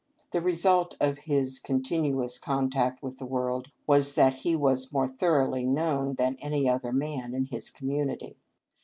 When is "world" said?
3.27-3.67